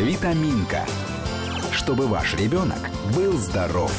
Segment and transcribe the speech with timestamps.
[0.00, 0.86] Витаминка.
[1.72, 3.92] Чтобы ваш ребенок был здоров.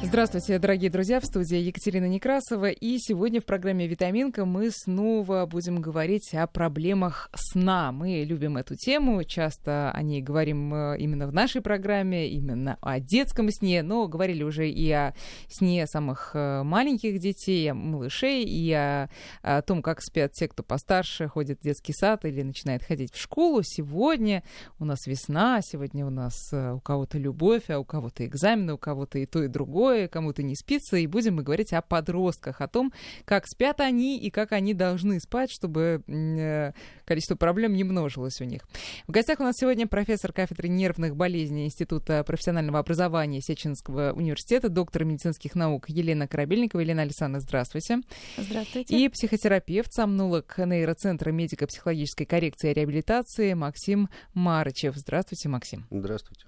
[0.00, 2.70] Здравствуйте, дорогие друзья, в студии Екатерина Некрасова.
[2.70, 7.90] И сегодня в программе «Витаминка» мы снова будем говорить о проблемах сна.
[7.90, 13.00] Мы любим эту тему, часто о ней говорим э, именно в нашей программе, именно о
[13.00, 15.14] детском сне, но говорили уже и о
[15.48, 19.10] сне самых э, маленьких детей, малышей, и о,
[19.42, 23.20] о том, как спят те, кто постарше, ходит в детский сад или начинает ходить в
[23.20, 23.62] школу.
[23.64, 24.44] Сегодня
[24.78, 28.78] у нас весна, сегодня у нас э, у кого-то любовь, а у кого-то экзамены, у
[28.78, 32.60] кого-то и то, и другое другое, кому-то не спится, и будем мы говорить о подростках,
[32.60, 32.92] о том,
[33.24, 36.72] как спят они и как они должны спать, чтобы э,
[37.04, 38.62] количество проблем не множилось у них.
[39.06, 45.04] В гостях у нас сегодня профессор кафедры нервных болезней Института профессионального образования Сеченского университета, доктор
[45.04, 46.80] медицинских наук Елена Корабельникова.
[46.80, 48.00] Елена Александровна, здравствуйте.
[48.36, 48.96] Здравствуйте.
[48.96, 54.96] И психотерапевт, сомнолог нейроцентра медико-психологической коррекции и реабилитации Максим Марычев.
[54.96, 55.86] Здравствуйте, Максим.
[55.90, 56.44] Здравствуйте.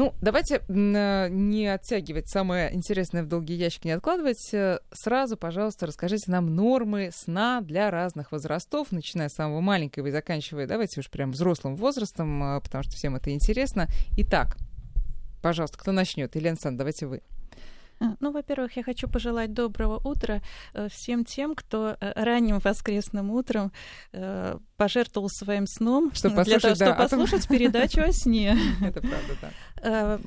[0.00, 4.48] Ну, давайте э, не оттягивать самое интересное в долгий ящик, не откладывать.
[4.54, 10.10] Э, сразу, пожалуйста, расскажите нам нормы сна для разных возрастов, начиная с самого маленького и
[10.10, 13.88] заканчивая, давайте уж прям взрослым возрастом, э, потому что всем это интересно.
[14.16, 14.56] Итак,
[15.42, 16.34] пожалуйста, кто начнет?
[16.34, 17.20] Елена Сан, давайте вы.
[18.00, 20.40] А, ну, во-первых, я хочу пожелать доброго утра
[20.72, 23.72] э, всем тем, кто э, ранним воскресным утром
[24.12, 28.56] э, пожертвовал своим сном чтобы для того, да, чтобы послушать передачу о сне.
[28.82, 30.20] Это правда, да.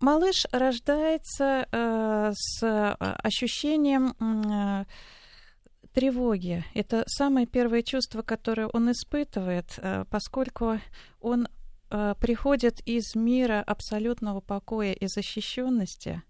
[0.00, 4.14] Малыш рождается с ощущением
[5.92, 6.64] тревоги.
[6.72, 10.80] Это самое первое чувство, которое он испытывает, поскольку
[11.20, 11.48] он
[11.90, 16.22] приходит из мира абсолютного покоя и защищенности–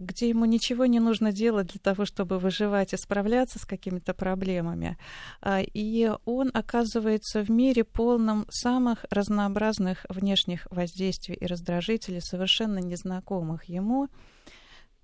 [0.00, 4.96] где ему ничего не нужно делать для того, чтобы выживать и справляться с какими-то проблемами.
[5.42, 13.64] А, и он оказывается в мире полном самых разнообразных внешних воздействий и раздражителей, совершенно незнакомых
[13.64, 14.08] ему.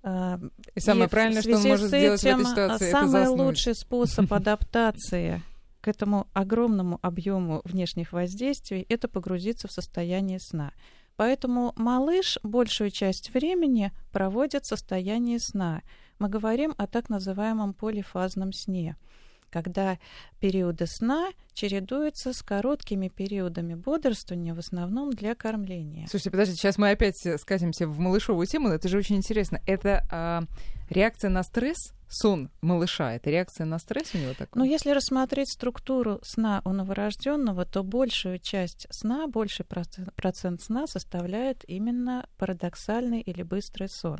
[0.01, 0.39] А,
[0.73, 4.33] и самое и правильное, что он может сделать в этой ситуации, самый это лучший способ
[4.33, 5.43] адаптации
[5.81, 10.71] к этому огромному объему внешних воздействий это погрузиться в состояние сна.
[11.17, 15.81] Поэтому малыш большую часть времени проводит в состоянии сна.
[16.19, 18.95] Мы говорим о так называемом полифазном сне
[19.49, 19.97] когда
[20.39, 26.07] периоды сна чередуются с короткими периодами бодрствования, в основном для кормления.
[26.07, 29.61] Слушайте, подождите, сейчас мы опять скатимся в малышовую тему, но это же очень интересно.
[29.65, 30.43] Это а,
[30.89, 31.93] реакция на стресс?
[32.09, 34.59] сон малыша, это реакция на стресс у него такой?
[34.59, 40.87] Ну, если рассмотреть структуру сна у новорожденного, то большую часть сна, больший процент, процент сна
[40.87, 44.19] составляет именно парадоксальный или быстрый сон.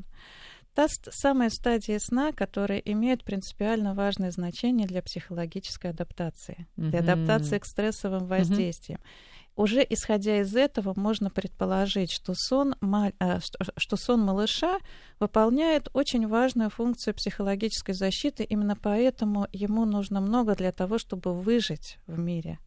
[0.77, 6.89] Та самая стадия сна, которая имеет принципиально важное значение для психологической адаптации, mm-hmm.
[6.91, 8.99] для адаптации к стрессовым воздействиям.
[8.99, 12.75] Mm-hmm уже исходя из этого можно предположить, что сон,
[13.19, 13.39] э,
[13.75, 14.77] что сон малыша
[15.19, 21.97] выполняет очень важную функцию психологической защиты, именно поэтому ему нужно много для того, чтобы выжить
[22.05, 22.59] в мире,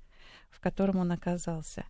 [0.51, 1.85] в котором он оказался.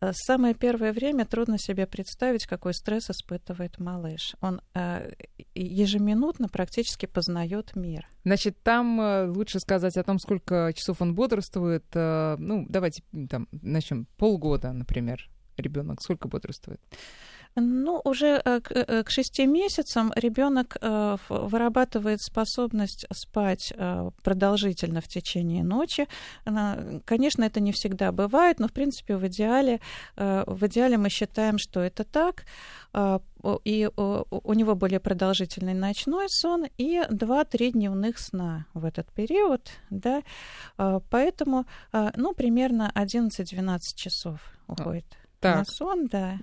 [0.00, 4.34] Э, самое первое время трудно себе представить, какой стресс испытывает малыш.
[4.40, 5.12] Он э,
[5.54, 8.08] ежеминутно практически познает мир.
[8.24, 11.84] Значит, там э, лучше сказать о том, сколько часов он бодрствует.
[11.94, 16.80] Ну, давайте там начнем полгода, например, ребенок сколько бодрствует?
[17.60, 23.72] Ну, уже э, э, к шести месяцам ребенок э, вырабатывает способность спать
[24.22, 26.06] продолжительно в течение ночи.
[27.04, 29.80] Конечно, это не всегда бывает, но в принципе в идеале,
[30.16, 32.44] в идеале мы считаем, что это так.
[33.64, 39.70] И у него более продолжительный ночной сон и 2-3 дневных сна в этот период.
[39.90, 40.22] Да?
[41.10, 45.27] Поэтому, ну, примерно 11-12 часов уходит.
[45.40, 45.56] Так.
[45.56, 46.38] На сон, да.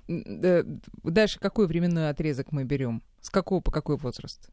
[1.04, 3.04] Дальше какой временной отрезок мы берем?
[3.22, 4.50] С какого по какой возраст?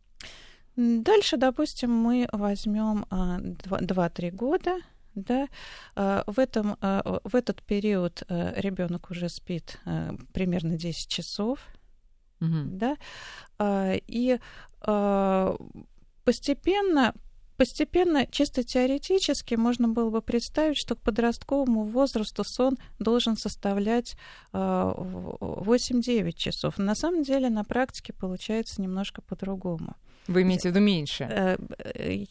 [0.77, 4.79] Дальше, допустим, мы возьмем 2-3 а, года,
[5.15, 5.47] да,
[5.95, 9.79] а, в, этом, а, в этот период ребенок уже спит
[10.33, 11.61] примерно 10 часов,
[12.41, 12.65] угу.
[12.65, 12.97] да,
[14.07, 14.39] и
[16.25, 17.15] постепенно
[17.63, 24.17] Постепенно, чисто теоретически, можно было бы представить, что к подростковому возрасту сон должен составлять
[24.53, 26.79] 8-9 часов.
[26.79, 29.95] На самом деле, на практике получается немножко по-другому.
[30.27, 31.25] Вы имеете в виду меньше?
[31.25, 31.57] Э,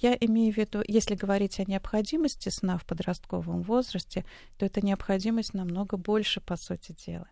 [0.02, 4.26] я имею в виду, если говорить о необходимости сна в подростковом возрасте,
[4.58, 7.28] то эта необходимость намного больше, по сути дела.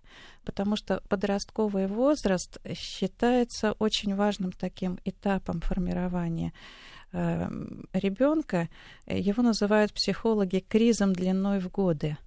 [0.45, 6.53] Потому что подростковый возраст считается очень важным таким этапом формирования
[7.11, 8.69] ребенка,
[9.07, 12.17] его называют психологи кризом длиной в годы.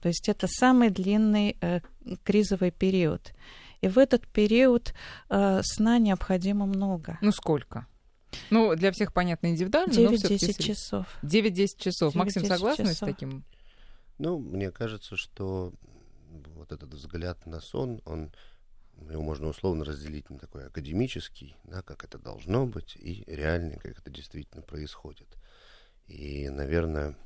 [0.00, 1.80] То есть это самый длинный э,
[2.22, 3.32] кризовый период.
[3.80, 4.94] И в этот период
[5.28, 7.18] э, сна необходимо много.
[7.20, 7.86] Ну сколько?
[8.50, 11.06] Ну, для всех понятно индивидуально, 9-10 часов.
[11.22, 12.14] 9-10 часов.
[12.14, 13.44] Максим, согласен с таким?
[14.18, 15.72] Ну, мне кажется, что
[16.54, 18.32] вот этот взгляд на сон, он
[19.10, 23.98] его можно условно разделить на такой академический, да, как это должно быть, и реальный, как
[23.98, 25.28] это действительно происходит.
[26.06, 27.16] И, наверное,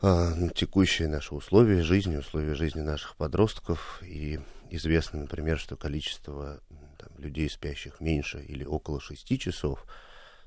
[0.00, 6.60] а, текущие наши условия жизни, условия жизни наших подростков, и известно, например, что количество
[6.98, 9.86] там, людей, спящих меньше или около 6 часов,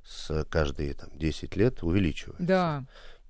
[0.04, 2.44] с каждые там, 10 лет увеличивается.
[2.44, 2.86] Да.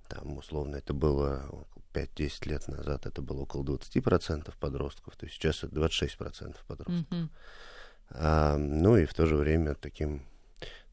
[0.10, 1.66] Там, условно, это было
[1.98, 7.06] 5-10 лет назад, это было около 20% подростков, то есть сейчас это 26% подростков.
[7.12, 7.30] Mm-hmm.
[8.10, 10.22] А, ну и в то же время таким,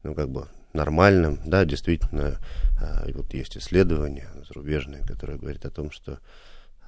[0.03, 2.39] ну как бы нормальным, да, действительно,
[2.81, 6.19] а, вот есть исследования зарубежные, которые говорят о том, что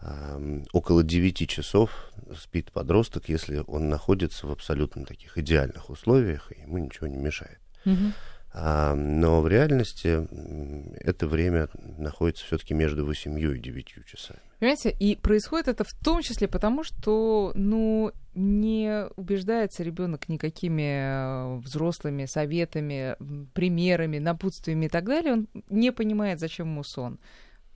[0.01, 0.41] а,
[0.73, 6.77] около 9 часов спит подросток, если он находится в абсолютно таких идеальных условиях, и ему
[6.77, 7.59] ничего не мешает.
[7.85, 8.13] Mm-hmm.
[8.53, 10.27] А, но в реальности
[11.01, 14.39] это время находится все-таки между 8 и 9 часами.
[14.59, 21.57] Понимаете, и происходит это в том числе потому, что, ну, не убеждается ребенок никакими э,
[21.57, 23.15] взрослыми советами,
[23.53, 25.33] примерами, напутствиями и так далее.
[25.33, 27.19] Он не понимает, зачем ему сон.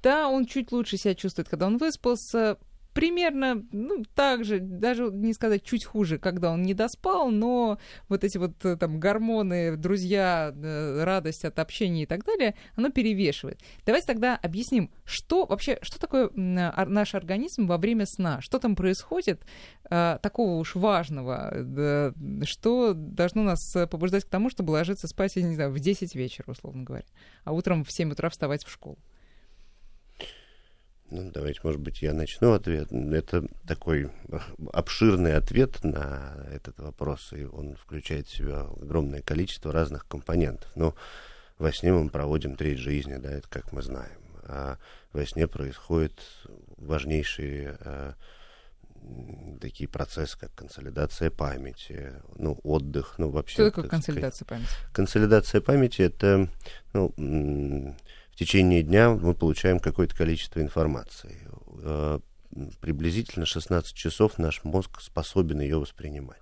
[0.02, 2.58] Да, он чуть лучше себя чувствует, когда он выспался,
[2.94, 7.80] примерно, ну, так же, даже не сказать чуть хуже, когда он не доспал, но
[8.10, 12.90] вот эти вот э, там гормоны, друзья, э, радость от общения и так далее, оно
[12.90, 13.60] перевешивает.
[13.86, 19.46] Давайте тогда объясним, что вообще, что такое наш организм во время сна, что там происходит
[19.90, 21.54] а, такого уж важного,
[22.44, 26.52] что должно нас побуждать к тому, чтобы ложиться спать, я не знаю, в 10 вечера,
[26.52, 27.06] условно говоря,
[27.44, 28.98] а утром в 7 утра вставать в школу.
[31.12, 32.90] Ну, давайте, может быть, я начну ответ.
[32.92, 34.10] Это такой
[34.72, 40.72] обширный ответ на этот вопрос, и он включает в себя огромное количество разных компонентов.
[40.76, 40.96] Но
[41.58, 44.18] во сне мы проводим треть жизни, да, это как мы знаем.
[44.46, 44.78] А
[45.12, 46.14] во сне происходят
[46.78, 48.14] важнейшие а,
[49.60, 53.56] такие процессы, как консолидация памяти, ну, отдых, ну, вообще...
[53.56, 54.94] Что такое консолидация сказать, памяти?
[54.94, 56.48] Консолидация памяти— это,
[56.94, 57.96] ну,
[58.42, 61.48] течение дня мы получаем какое-то количество информации.
[61.84, 62.20] Э,
[62.80, 66.42] приблизительно 16 часов наш мозг способен ее воспринимать.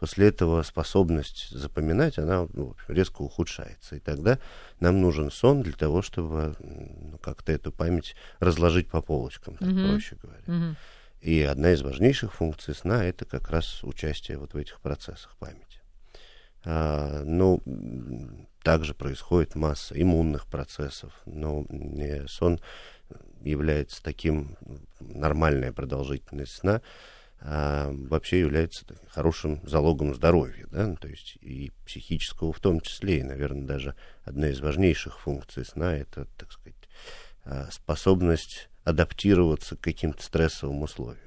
[0.00, 3.94] После этого способность запоминать, она ну, резко ухудшается.
[3.94, 4.40] И тогда
[4.80, 9.88] нам нужен сон для того, чтобы ну, как-то эту память разложить по полочкам, так mm-hmm.
[9.88, 10.42] проще говоря.
[10.46, 10.74] Mm-hmm.
[11.20, 15.80] И одна из важнейших функций сна это как раз участие вот в этих процессах памяти.
[16.64, 17.62] А, ну,
[18.66, 21.64] также происходит масса иммунных процессов, но
[22.26, 22.58] сон
[23.40, 24.56] является таким,
[24.98, 26.82] нормальная продолжительность сна,
[27.38, 33.20] а, вообще является хорошим залогом здоровья, да, ну, то есть и психического в том числе,
[33.20, 36.88] и, наверное, даже одна из важнейших функций сна это, так сказать,
[37.44, 41.25] а, способность адаптироваться к каким-то стрессовым условиям.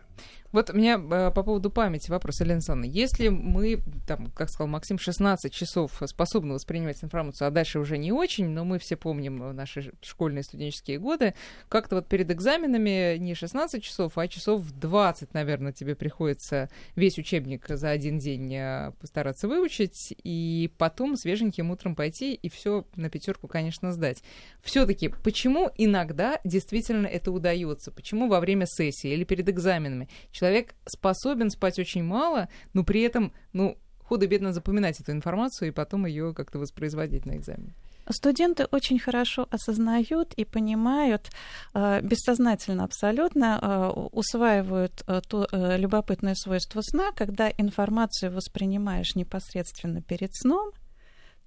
[0.51, 2.91] Вот у меня э, по поводу памяти вопрос, Елена Александровна.
[2.91, 8.11] Если мы, там, как сказал Максим, 16 часов способны воспринимать информацию, а дальше уже не
[8.11, 11.35] очень, но мы все помним наши школьные студенческие годы,
[11.67, 17.67] как-то вот перед экзаменами не 16 часов, а часов 20, наверное, тебе приходится весь учебник
[17.67, 23.47] за один день э, постараться выучить, и потом свеженьким утром пойти и все на пятерку,
[23.47, 24.23] конечно, сдать.
[24.63, 27.91] Все-таки почему иногда действительно это удается?
[27.91, 30.09] Почему во время сессии или перед экзаменами
[30.39, 36.05] человек способен спать очень мало, но при этом, ну, худо-бедно запоминать эту информацию и потом
[36.05, 37.73] ее как-то воспроизводить на экзамене.
[38.11, 41.29] Студенты очень хорошо осознают и понимают,
[41.75, 50.33] э, бессознательно абсолютно э, усваивают э, то любопытное свойство сна, когда информацию воспринимаешь непосредственно перед
[50.33, 50.71] сном,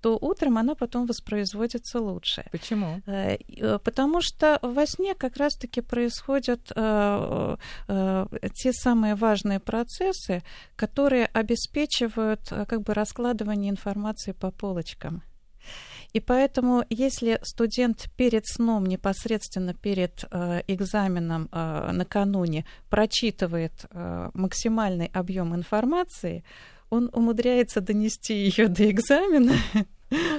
[0.02, 2.44] то утром она потом воспроизводится лучше.
[2.50, 3.00] Почему?
[3.06, 7.56] Э, э, потому что во сне как раз-таки происходят э,
[8.54, 10.42] те самые важные процессы,
[10.76, 15.22] которые обеспечивают как бы раскладывание информации по полочкам.
[16.12, 25.10] И поэтому, если студент перед сном, непосредственно перед э, экзаменом э, накануне прочитывает э, максимальный
[25.14, 26.44] объем информации,
[26.92, 29.54] он умудряется донести ее до экзамена,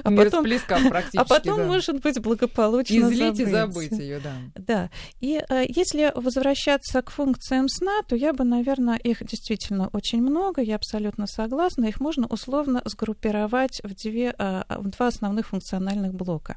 [0.04, 1.66] а потом, практически, а потом да.
[1.66, 3.40] может быть благополучно Излить забыть.
[3.40, 4.34] и забыть ее, да.
[4.54, 4.90] Да.
[5.20, 10.62] И э, если возвращаться к функциям сна, то я бы, наверное, их действительно очень много,
[10.62, 11.86] я абсолютно согласна.
[11.86, 16.56] Их можно условно сгруппировать в, две, э, в два основных функциональных блока.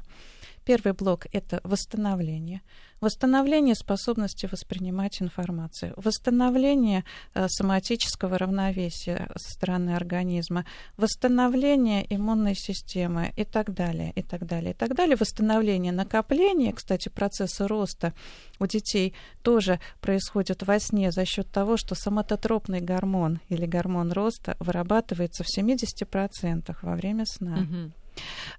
[0.68, 2.60] Первый блок— это восстановление.
[3.00, 5.94] Восстановление способности воспринимать информацию.
[5.96, 10.66] Восстановление э, соматического равновесия со стороны организма.
[10.98, 15.16] Восстановление иммунной системы и так далее, и так далее, и так далее.
[15.18, 18.12] Восстановление накопления, кстати, процессы роста
[18.58, 24.54] у детей тоже происходит во сне за счет того, что соматотропный гормон или гормон роста
[24.60, 27.56] вырабатывается в 70% во время сна.
[27.56, 27.94] Мгм.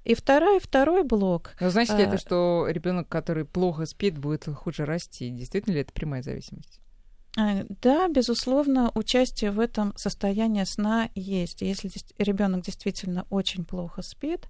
[0.04, 1.52] И второй, второй блок.
[1.60, 5.30] Но значит ли а, это, что ребенок, который плохо спит, будет хуже расти?
[5.30, 6.80] Действительно ли это прямая зависимость?
[7.38, 11.62] э, Да, безусловно, участие в этом состоянии сна есть.
[11.62, 14.48] Если ребенок действительно очень плохо спит,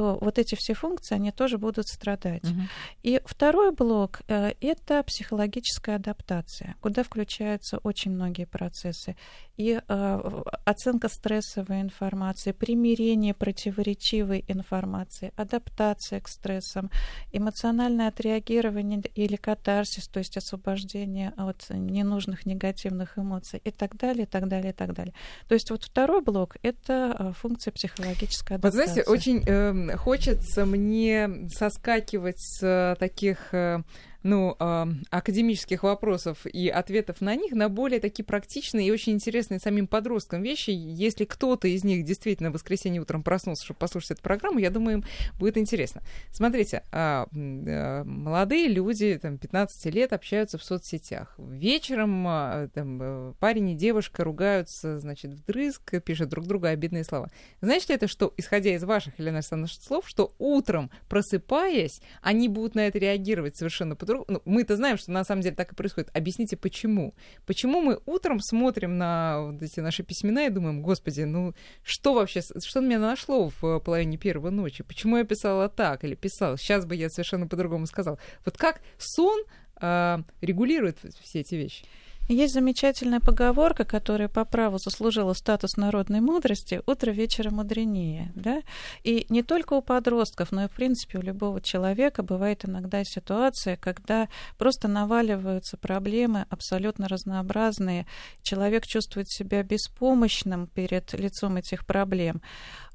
[0.00, 2.44] то вот эти все функции, они тоже будут страдать.
[2.44, 2.68] Мгм.
[3.02, 9.14] И второй блок э,— это психологическая адаптация, куда включаются очень многие процессы.
[9.58, 16.90] И э, оценка стрессовой информации, примирение противоречивой информации, адаптация к стрессам,
[17.30, 24.26] эмоциональное отреагирование или катарсис, то есть освобождение от ненужных негативных эмоций и так далее, и
[24.26, 25.12] так далее, и так далее.
[25.46, 29.02] То есть вот второй блок— это э, функция психологической Вот адаптации.
[29.02, 33.80] знаете, очень эм, хочется мне соскакивать с э, таких э,
[34.22, 39.60] ну, э, академических вопросов и ответов на них на более такие практичные и очень интересные
[39.60, 40.70] самим подросткам вещи.
[40.70, 44.98] Если кто-то из них действительно в воскресенье утром проснулся, чтобы послушать эту программу, я думаю,
[44.98, 45.04] им
[45.38, 46.02] будет интересно.
[46.30, 51.34] Смотрите, м, э, молодые люди, там, 15 лет, общаются в соцсетях.
[51.38, 57.30] Вечером а, там, э, парень и девушка ругаются, значит, вдрызг, пишут друг другу обидные слова.
[57.60, 62.74] Знаете ли это, что, исходя из ваших или наших слов, что утром, просыпаясь, они будут
[62.74, 64.26] на это реагировать совершенно по-другому?
[64.28, 66.10] Ну, мы-то знаем, что на самом деле так и происходит.
[66.14, 67.14] Объясните, почему?
[67.46, 72.40] Почему мы утром смотрим на вот эти наши письмена и думаем, господи, ну что вообще,
[72.42, 74.82] что меня нашло в половине первой ночи?
[74.82, 76.56] Почему я писала так или писал?
[76.56, 78.18] Сейчас бы я совершенно по-другому сказал.
[78.44, 79.40] Вот как сон
[79.76, 81.84] а, регулирует все эти вещи?
[82.30, 88.30] Есть замечательная поговорка, которая по праву заслужила статус народной мудрости «утро вечера мудренее».
[88.36, 88.62] Да?
[89.02, 93.76] И не только у подростков, но и, в принципе, у любого человека бывает иногда ситуация,
[93.76, 98.06] когда просто наваливаются проблемы абсолютно разнообразные.
[98.42, 102.42] Человек чувствует себя беспомощным перед лицом этих проблем.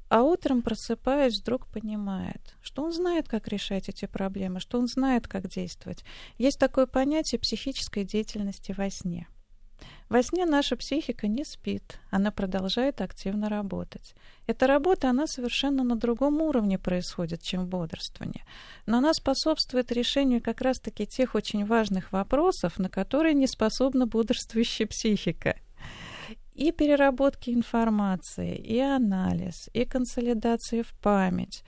[0.08, 5.26] А утром, просыпаясь, вдруг понимает, что он знает, как решать эти проблемы, что он знает,
[5.26, 6.04] как действовать.
[6.38, 9.26] Есть такое понятие психической деятельности во сне.
[10.08, 14.14] Во сне наша психика не спит, она продолжает активно работать.
[14.46, 18.44] Эта работа, она совершенно на другом уровне происходит, чем бодрствование.
[18.86, 24.86] Но она способствует решению как раз-таки тех очень важных вопросов, на которые не способна бодрствующая
[24.86, 25.56] психика
[26.56, 31.62] и переработки информации, и анализ, и консолидации в память,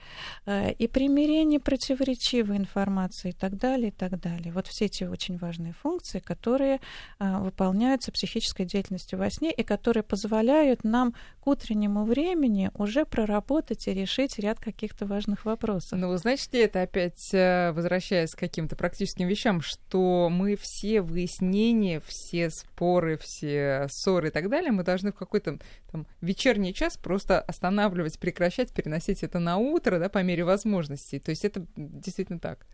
[0.45, 4.51] э, и примирение противоречивой информации и так далее, и так далее.
[4.51, 6.79] Вот все эти очень важные функции, которые
[7.19, 13.87] а, выполняются психической деятельностью во сне и которые позволяют нам к утреннему времени уже проработать
[13.87, 15.99] и решить ряд каких-то важных вопросов.
[15.99, 22.01] Ну, значит ли это опять, э, возвращаясь к каким-то практическим вещам, что мы все выяснения,
[22.05, 25.59] все споры, все ссоры и так далее, мы должны в какой-то
[25.91, 31.19] там вечерний час просто останавливать, прекращать, переносить это на утро, да, по мере возможностей.
[31.19, 32.65] То есть это действительно так.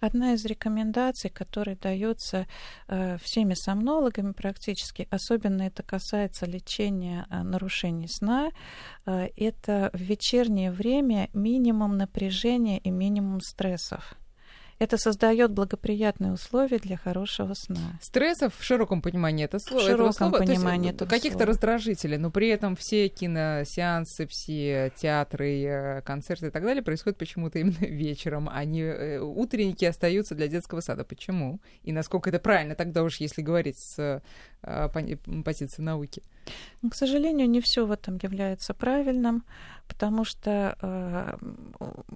[0.00, 2.46] Одна из рекомендаций, которая дается
[2.88, 8.50] э, всеми сомнологами практически, особенно это касается лечения э, нарушений сна,
[9.04, 14.16] э, это в вечернее время минимум напряжения и минимум стрессов.
[14.80, 17.98] Это создает благоприятные условия для хорошего сна.
[18.00, 19.82] Стрессов в широком понимании это слово.
[19.82, 24.90] В широком слова, то есть, понимании э, каких-то раздражителей, но при этом все киносеансы, все
[24.96, 30.34] театры, э, концерты и так далее происходят почему-то именно вечером, а не э, утренники остаются
[30.34, 31.04] для детского сада.
[31.04, 31.60] Почему?
[31.82, 34.22] И насколько это правильно тогда уж, если говорить с
[34.62, 36.22] позиции науки?
[36.82, 39.44] Но, к сожалению, не все в этом является правильным,
[39.86, 41.36] потому что э,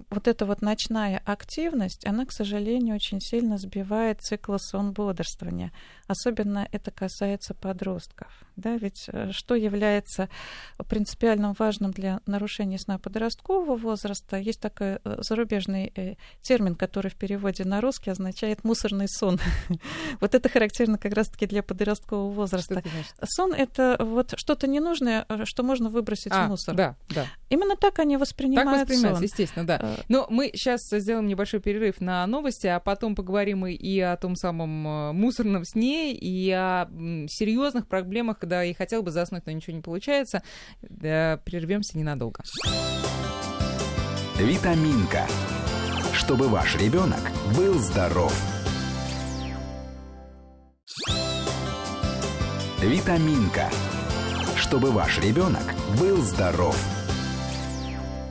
[0.09, 5.71] вот эта вот ночная активность, она, к сожалению, очень сильно сбивает цикл сон-бодрствования.
[6.07, 8.27] Особенно это касается подростков.
[8.55, 8.77] Да?
[8.77, 10.29] Ведь э, что является
[10.89, 14.37] принципиально важным для нарушения сна подросткового возраста?
[14.37, 19.39] Есть такой э, зарубежный э, термин, который в переводе на русский означает мусорный сон.
[20.21, 22.83] Вот это характерно как раз-таки для подросткового возраста.
[23.23, 26.75] Сон это вот что-то ненужное, э, что можно выбросить А, в мусор.
[26.75, 27.25] да, да.
[27.49, 29.21] Именно так они Так воспринимают сон.
[29.23, 29.79] естественно, да.
[29.81, 34.15] Э, Но мы сейчас сделаем небольшой перерыв на новости, а потом поговорим и- и о
[34.17, 36.87] том самом э, мусорном сне, и о
[37.29, 40.43] серьезных проблемах, когда и хотел бы заснуть, но ничего не получается.
[40.81, 42.43] Да, прервемся ненадолго.
[44.37, 45.25] Витаминка.
[46.13, 47.19] чтобы ваш ребенок
[47.57, 48.33] был здоров.
[52.85, 53.71] Витаминка.
[54.55, 56.77] Чтобы ваш ребенок был здоров.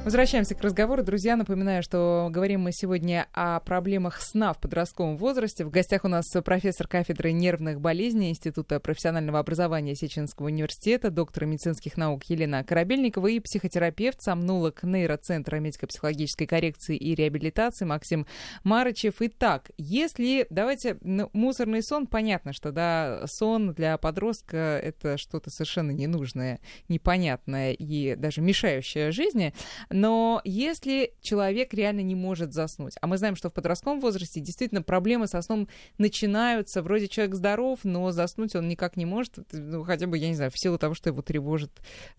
[0.05, 1.03] Возвращаемся к разговору.
[1.03, 5.65] Друзья, напоминаю, что говорим мы сегодня о проблемах сна в подростковом возрасте.
[5.65, 11.97] В гостях у нас профессор кафедры нервных болезней Института профессионального образования Сеченского университета, доктор медицинских
[11.97, 18.27] наук Елена Корабельникова и психотерапевт, сомнолог нейроцентра медико-психологической коррекции и реабилитации Максим
[18.63, 19.15] Марычев.
[19.21, 25.93] Итак, если, давайте, ну, мусорный сон, понятно, что, да, сон для подростка— это что-то совершенно
[25.93, 29.55] ненужное, непонятное и даже мешающее жизни—
[29.95, 34.83] но если человек реально не может заснуть, а мы знаем, что в подростковом возрасте действительно
[34.83, 40.09] проблемы со сном начинаются, вроде человек здоров, но заснуть он никак не может, ну, хотя
[40.09, 41.71] бы, я не знаю, в силу того, что его тревожит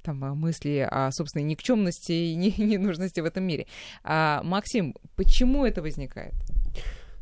[0.03, 3.67] там, а, мысли о собственной никчемности и ненужности в этом мире.
[4.05, 6.33] А, Максим, почему это возникает?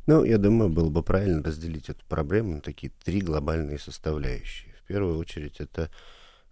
[0.05, 4.71] Ну, я думаю, было бы правильно разделить эту проблему на такие три глобальные составляющие.
[4.83, 5.89] В первую очередь, это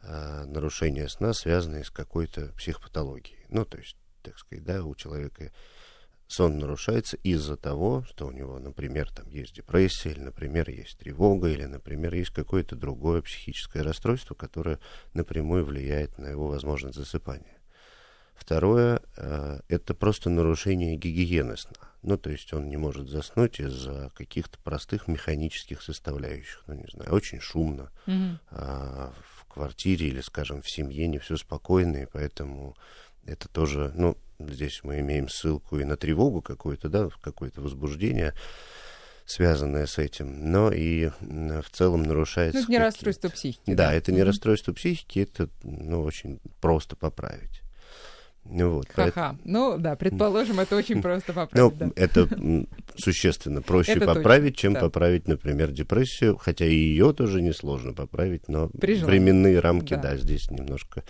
[0.02, 3.41] э, нарушения сна, связанные с какой-то психопатологией.
[3.52, 5.52] Ну, то есть, так сказать, да, у человека
[6.28, 11.50] сон нарушается из-за того, что у него, например, там есть депрессия, или, например, есть тревога,
[11.50, 14.80] или, например, есть какое-то другое психическое расстройство, которое
[15.14, 17.58] напрямую влияет на его возможность засыпания.
[18.34, 21.92] Второе э, это просто нарушение гигиены сна.
[22.02, 26.64] Ну, то есть он не может заснуть из-за каких-то простых механических составляющих.
[26.66, 27.92] Ну, не знаю, очень шумно.
[28.08, 28.38] Mm-hmm.
[28.50, 32.76] А, в квартире или, скажем, в семье не все спокойно, и поэтому
[33.26, 38.34] это тоже, ну, здесь мы имеем ссылку и на тревогу какую-то, да, какое-то возбуждение,
[39.26, 42.60] связанное с этим, но и в целом нарушается...
[42.60, 43.62] Ну, это не расстройство психики.
[43.68, 43.94] Да, да?
[43.94, 47.62] это не расстройство психики, это, ну, очень просто поправить.
[48.44, 48.96] Вот, Ха-ха.
[48.96, 49.40] Поэтому...
[49.44, 51.80] Ну да, предположим, это очень просто поправить.
[51.80, 51.92] Ну, да.
[51.96, 52.28] это
[52.98, 54.80] существенно проще это поправить, точно, чем да.
[54.82, 60.02] поправить, например, депрессию, хотя и ее тоже несложно поправить, но временные рамки, да.
[60.02, 61.04] да, здесь немножко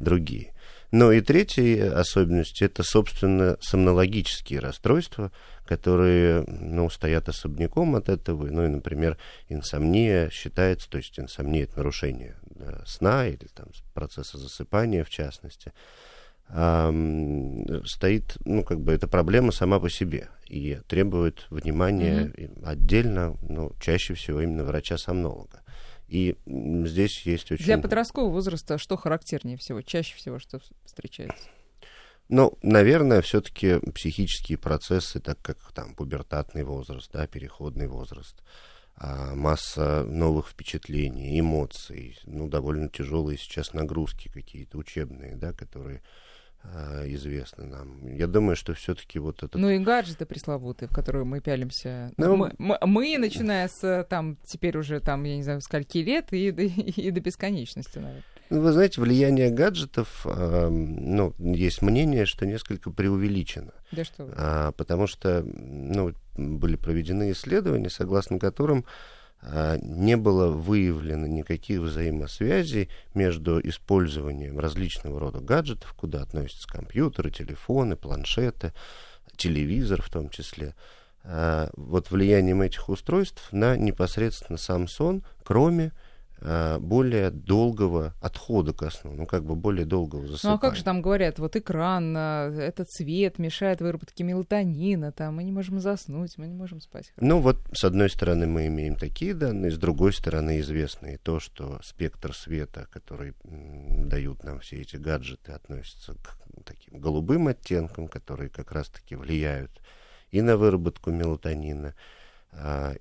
[0.00, 0.54] другие.
[0.90, 5.30] Ну и третья особенность это, собственно, сомнологические расстройства,
[5.66, 8.46] которые ну, стоят особняком от этого.
[8.46, 14.38] Ну и, например, инсомния считается, то есть инсомния это нарушение да, сна или там, процесса
[14.38, 15.72] засыпания в частности,
[17.84, 22.64] стоит, ну, как бы, эта проблема сама по себе и требует внимания mm-hmm.
[22.64, 25.60] отдельно, ну, чаще всего именно врача-сомнолога.
[26.08, 27.64] И здесь есть очень...
[27.64, 31.48] Для подросткового возраста что характернее всего, чаще всего, что встречается?
[32.28, 38.42] Ну, наверное, все-таки психические процессы, так как там пубертатный возраст, да, переходный возраст,
[38.96, 46.02] а, масса новых впечатлений, эмоций, ну, довольно тяжелые сейчас нагрузки какие-то учебные, да, которые
[47.06, 48.14] известны нам.
[48.14, 49.58] Я думаю, что все-таки вот это...
[49.58, 52.12] Ну и гаджеты пресловутые, в которые мы пялимся.
[52.16, 56.32] Ну, мы, мы, мы, начиная с там, теперь уже там, я не знаю, скольки лет
[56.32, 58.24] и, и, и до бесконечности, наверное.
[58.50, 63.72] Ну, вы знаете, влияние гаджетов, э, ну, есть мнение, что несколько преувеличено.
[63.92, 64.32] Да что вы.
[64.36, 68.86] А, потому что, ну, были проведены исследования, согласно которым
[69.42, 78.72] не было выявлено никаких взаимосвязей между использованием различного рода гаджетов, куда относятся компьютеры, телефоны, планшеты,
[79.36, 80.74] телевизор в том числе,
[81.24, 85.92] а, вот влиянием этих устройств на непосредственно сам сон, кроме
[86.40, 90.52] более долгого отхода ко сну, ну, как бы более долгого засыпания.
[90.52, 95.36] Ну, а как же там говорят, вот экран, э, этот цвет мешает выработке мелатонина, там,
[95.36, 97.12] мы не можем заснуть, мы не можем спать.
[97.20, 101.40] Ну, вот, с одной стороны, мы имеем такие данные, с другой стороны, известно и то,
[101.40, 108.50] что спектр света, который дают нам все эти гаджеты, относится к таким голубым оттенкам, которые
[108.50, 109.70] как раз-таки влияют
[110.30, 111.94] и на выработку мелатонина,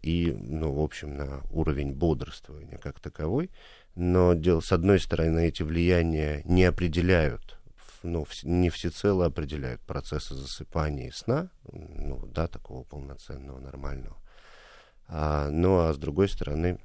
[0.01, 3.49] и, ну, в общем, на уровень бодрствования как таковой.
[3.95, 7.57] Но дело, с одной стороны, эти влияния не определяют,
[8.03, 14.17] ну, не всецело определяют процессы засыпания и сна, ну, да, такого полноценного, нормального.
[15.07, 16.79] А, ну, а с другой стороны,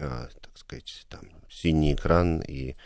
[0.00, 2.76] а, так сказать, там, синий экран и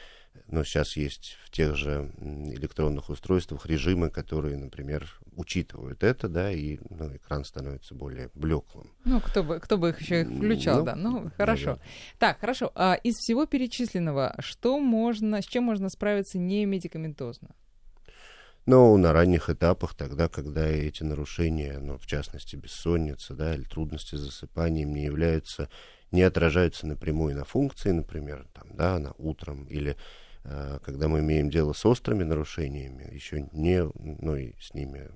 [0.47, 6.79] но сейчас есть в тех же электронных устройствах режимы, которые, например, учитывают это, да, и
[6.91, 8.93] ну, экран становится более блеклым.
[9.05, 10.95] Ну, кто бы, кто бы их еще включал, ну, да.
[10.97, 11.67] Ну, хорошо.
[11.67, 11.87] Наверное.
[12.19, 12.73] Так, хорошо.
[12.75, 17.51] А из всего перечисленного, что можно, с чем можно справиться не медикаментозно?
[18.67, 24.17] Ну, на ранних этапах, тогда, когда эти нарушения, ну, в частности, бессонница, да, или трудности
[24.17, 25.69] с засыпанием не являются,
[26.11, 29.97] не отражаются напрямую на функции, например, там, да, на утром, или
[30.45, 35.11] э, когда мы имеем дело с острыми нарушениями, еще не, ну, и с ними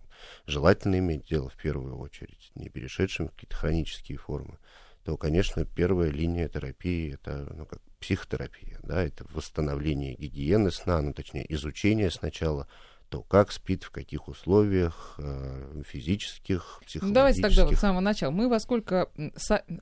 [0.47, 4.59] желательно иметь дело в первую очередь, не перешедшим в какие-то хронические формы,
[5.05, 11.13] то, конечно, первая линия терапии это ну, как психотерапия, да, это восстановление гигиены сна, ну,
[11.13, 12.69] точнее, изучение сначала
[13.15, 17.03] то как спит, в каких условиях, э, физических, психологических.
[17.03, 18.33] Ну, давайте тогда вот с самого начала.
[18.33, 19.09] Мы во сколько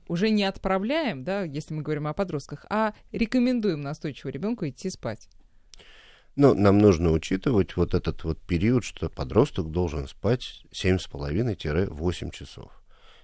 [0.07, 5.29] уже не отправляем, да, если мы говорим о подростках, а рекомендуем настойчиво ребенку идти спать.
[6.35, 12.71] Ну, нам нужно учитывать вот этот вот период, что подросток должен спать 7,5-8 часов.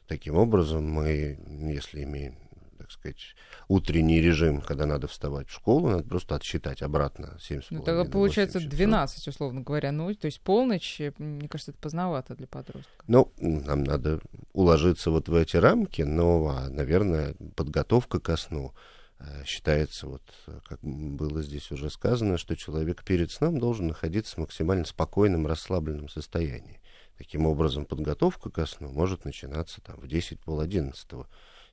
[0.07, 1.37] Таким образом, мы,
[1.71, 2.35] если имеем
[2.79, 3.35] так сказать,
[3.67, 8.61] утренний режим, когда надо вставать в школу, надо просто отсчитать обратно 7,5 Ну, тогда получается
[8.61, 9.91] 12, условно говоря.
[9.91, 13.03] Ну, то есть полночь, мне кажется, это поздновато для подростка.
[13.07, 14.21] Ну, нам надо
[14.53, 18.73] уложиться вот в эти рамки, но, а, наверное, подготовка ко сну
[19.19, 20.21] э, считается, вот
[20.65, 26.07] как было здесь уже сказано, что человек перед сном должен находиться в максимально спокойном, расслабленном
[26.07, 26.79] состоянии.
[27.17, 31.09] Таким образом, подготовка ко сну может начинаться там, в 10 пол 11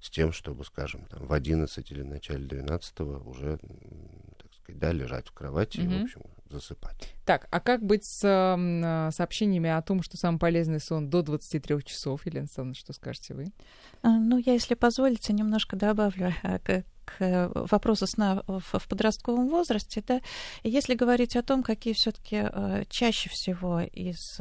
[0.00, 3.58] с тем, чтобы, скажем, там, в 11 или в начале 12 уже,
[4.38, 5.96] так сказать, да, лежать в кровати mm-hmm.
[5.96, 7.14] и, в общем, засыпать.
[7.24, 11.84] Так, а как быть с э, сообщениями о том, что самый полезный сон до 23
[11.84, 12.24] часов?
[12.26, 13.46] Елена Александровна, что скажете вы?
[14.02, 16.58] А, ну, я, если позволите, немножко добавлю а,
[17.06, 20.20] к э, вопросу сна в подростковом возрасте, да,
[20.62, 24.40] если говорить о том, какие все-таки э, чаще всего из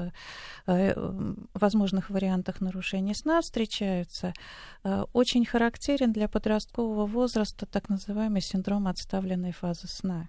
[0.67, 4.33] э, возможных вариантов нарушений сна встречаются,
[5.13, 10.27] очень характерен для подросткового возраста так называемый синдром отставленной фазы сна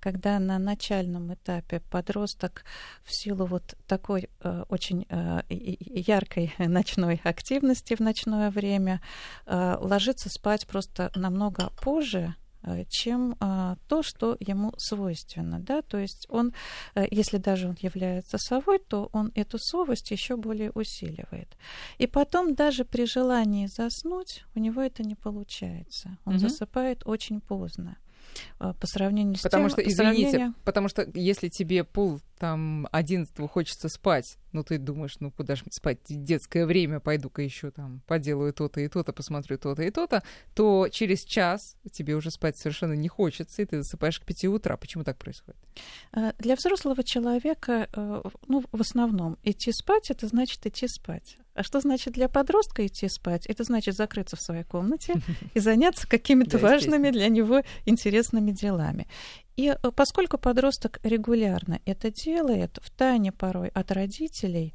[0.00, 2.64] когда на начальном этапе подросток
[3.04, 9.00] в силу вот такой э, очень э, яркой ночной активности в ночное время
[9.46, 15.98] э, ложится спать просто намного позже, э, чем а, то, что ему свойственно, да, то
[15.98, 16.54] есть он,
[16.94, 21.56] э, если даже он является совой, то он эту совость еще более усиливает.
[21.98, 26.40] И потом даже при желании заснуть у него это не получается, он угу.
[26.40, 27.98] засыпает очень поздно.
[28.58, 29.70] А, по сравнению с потому тем...
[29.70, 30.54] Что, извините, сравнению...
[30.64, 35.64] потому что если тебе пол там одиннадцатого хочется спать, ну ты думаешь, ну куда же
[35.70, 40.22] спать, детское время, пойду-ка еще там поделаю то-то и то-то, посмотрю то-то и то-то,
[40.54, 44.76] то через час тебе уже спать совершенно не хочется, и ты засыпаешь к пяти утра.
[44.76, 45.60] Почему так происходит?
[46.12, 51.36] А, для взрослого человека, э, ну, в основном, идти спать, это значит идти спать.
[51.54, 53.46] А что значит для подростка идти спать?
[53.46, 55.14] Это значит закрыться в своей комнате
[55.54, 59.06] и заняться какими-то важными для него интересными делами.
[59.56, 64.74] И э, поскольку подросток регулярно это делает, в тайне порой от родителей,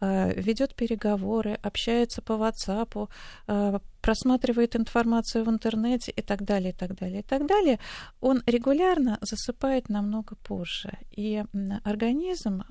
[0.00, 3.08] э, ведет переговоры, общается по WhatsApp,
[3.46, 7.78] э, просматривает информацию в интернете и так далее, и так далее, и так далее,
[8.20, 10.90] он регулярно засыпает намного позже.
[11.10, 11.42] И
[11.84, 12.64] организм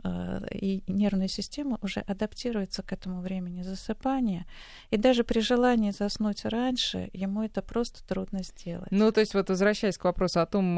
[0.52, 4.46] и нервная система уже адаптируются к этому времени засыпания.
[4.92, 8.92] И даже при желании заснуть раньше, ему это просто трудно сделать.
[8.92, 10.78] Ну, то есть вот возвращаясь к вопросу о том,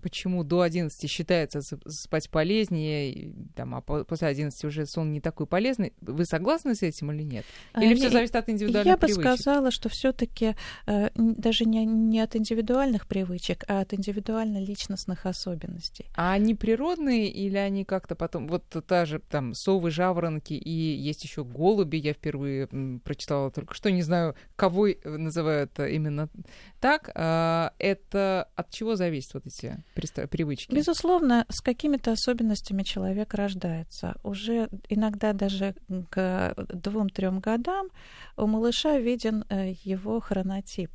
[0.00, 5.92] почему до 11 считается спать полезнее, там, а после 11 уже сон не такой полезный.
[6.00, 7.44] Вы согласны с этим или нет?
[7.72, 9.24] А, или все зависит от индивидуальных Я привычек?
[9.24, 10.54] Я бы сказала, что все-таки
[10.86, 16.06] э, даже не, не от индивидуальных привычек, а от индивидуально-личностных особенностей.
[16.14, 18.48] А они природные или они как-то потом...
[18.48, 22.68] Вот та же там совы, жаворонки и есть еще голуби, я впервые
[23.04, 26.28] прочитала только что, не знаю, кого называют именно
[26.80, 27.10] так.
[27.14, 30.74] А, это от чего зависит вот эти привычки?
[30.74, 34.16] Безусловно, с какими-то особенностями человек рождается.
[34.22, 35.74] Уже иногда даже
[36.10, 37.88] к двум-трем годам
[38.36, 40.90] у малыша виден э, его хронотип.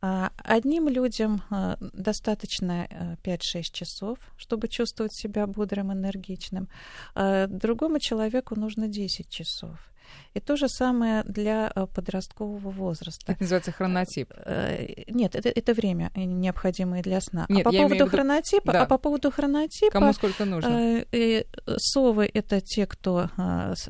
[0.00, 6.68] А одним людям э, достаточно 5-6 э, часов, чтобы чувствовать себя бодрым, энергичным.
[7.14, 9.78] А другому человеку нужно 10 часов.
[10.34, 13.32] И то же самое для э, подросткового возраста.
[13.32, 14.32] Это называется хронотип.
[14.36, 17.46] Э, нет, это, это время необходимое для сна.
[17.48, 18.82] Нет, а по поводу хронотипа, да.
[18.82, 19.92] а по поводу хронотипа.
[19.92, 21.04] Кому сколько нужно?
[21.12, 21.44] Э,
[21.76, 23.28] совы это те, кто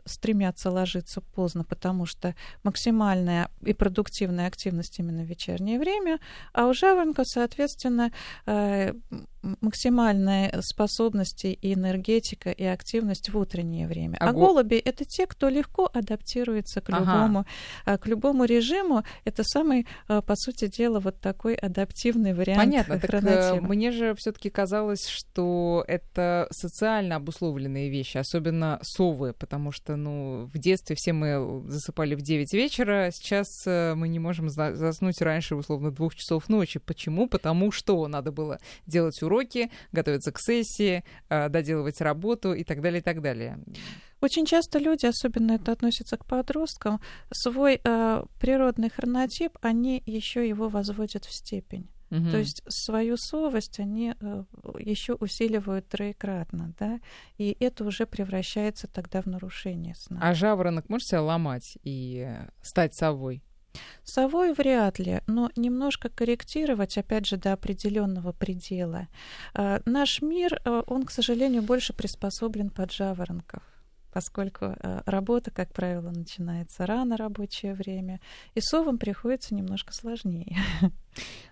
[0.04, 6.18] стремятся ложиться поздно, потому что максимальная и продуктивная активность именно в вечернее время,
[6.52, 8.12] а у жаворонков, соответственно,
[9.60, 14.16] максимальные способности и энергетика и активность в утреннее время.
[14.20, 17.46] А, а голуби это те, кто легко адаптируется к любому, ага.
[17.84, 19.04] А, к любому режиму.
[19.24, 22.98] Это самый, а, по сути дела, вот такой адаптивный вариант Понятно.
[22.98, 29.96] Так, э, мне же все-таки казалось, что это социально обусловленные вещи, особенно совы, потому что,
[29.96, 35.20] ну, в детстве все мы засыпали в 9 вечера, сейчас э, мы не можем заснуть
[35.20, 36.78] раньше, условно, двух часов ночи.
[36.78, 37.28] Почему?
[37.28, 42.80] Потому что надо было делать уроки уроки, готовиться к сессии, э, доделывать работу и так
[42.80, 43.58] далее, и так далее.
[44.20, 47.00] Очень часто люди, особенно это относится к подросткам,
[47.32, 51.90] свой э, природный хронотип, они еще его возводят в степень.
[52.10, 52.30] Угу.
[52.30, 54.44] То есть свою совесть они э,
[54.78, 57.00] еще усиливают троекратно, да,
[57.38, 60.20] и это уже превращается тогда в нарушение сна.
[60.22, 62.28] А жаворонок может себя ломать и
[62.62, 63.42] стать совой?
[64.04, 69.08] Совой вряд ли, но немножко корректировать, опять же, до определенного предела.
[69.54, 73.62] Э, наш мир, э, он, к сожалению, больше приспособлен под жаворонков
[74.14, 78.20] поскольку э, работа, как правило, начинается рано рабочее время,
[78.54, 80.56] и совам приходится немножко сложнее.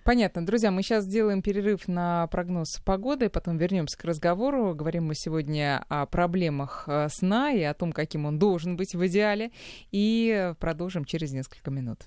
[0.05, 0.46] Понятно.
[0.46, 4.77] Друзья, мы сейчас сделаем перерыв на прогноз погоды, потом вернемся к разговору.
[4.77, 9.07] Говорим мы сегодня о проблемах э, сна и о том, каким он должен быть в
[9.09, 9.51] идеале,
[9.90, 12.07] и продолжим через несколько минут.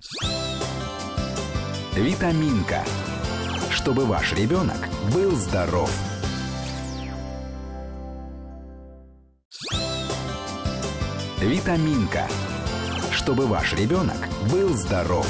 [1.95, 2.85] Витаминка.
[3.71, 6.14] Чтобы ваш ребенок был здоров.
[11.41, 12.27] Витаминка.
[13.11, 14.15] Чтобы ваш ребенок
[14.49, 15.27] был здоров.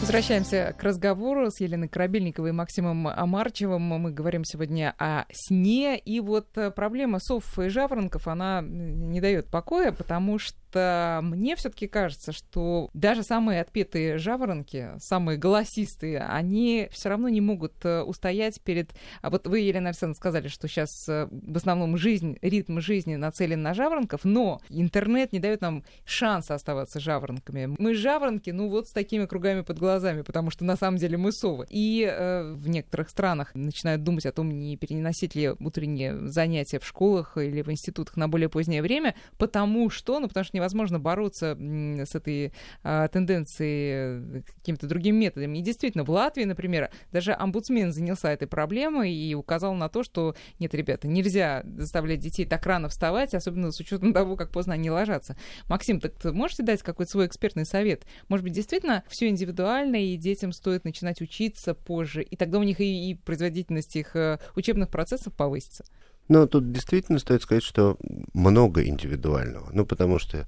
[0.00, 3.82] Возвращаемся к разговору с Еленой Корабельниковой и Максимом Амарчевым.
[3.82, 5.98] Мы говорим сегодня о сне.
[5.98, 11.56] И вот э, проблема сов и жаворонков, она не дает покоя, потому что что мне
[11.56, 18.02] все-таки кажется, что даже самые отпетые жаворонки, самые голосистые, они все равно не могут э,
[18.02, 18.90] устоять перед...
[19.20, 23.62] А вот вы, Елена Александровна, сказали, что сейчас э, в основном жизнь, ритм жизни нацелен
[23.62, 27.74] на жаворонков, но интернет не дает нам шанса оставаться жаворонками.
[27.78, 31.32] Мы жаворонки, ну вот с такими кругами под глазами, потому что на самом деле мы
[31.32, 31.66] совы.
[31.68, 36.86] И э, в некоторых странах начинают думать о том, не переносить ли утренние занятия в
[36.86, 41.56] школах или в институтах на более позднее время, потому что, ну потому что невозможно бороться
[41.58, 45.58] с этой а, тенденцией какими-то другими методами.
[45.58, 50.36] И действительно, в Латвии, например, даже омбудсмен занялся этой проблемой и указал на то, что
[50.58, 54.90] нет, ребята, нельзя заставлять детей так рано вставать, особенно с учетом того, как поздно они
[54.90, 55.36] ложатся.
[55.68, 58.04] Максим, так можете дать какой-то свой экспертный совет?
[58.28, 62.80] Может быть, действительно все индивидуально, и детям стоит начинать учиться позже, и тогда у них
[62.80, 65.84] и, и производительность их э, учебных процессов повысится?
[66.30, 67.98] Но тут действительно стоит сказать, что
[68.34, 69.68] много индивидуального.
[69.72, 70.46] Ну, потому что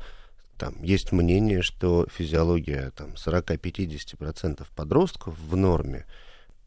[0.56, 6.06] там есть мнение, что физиология там, 40-50% подростков в норме,